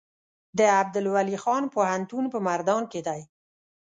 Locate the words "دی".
3.07-3.21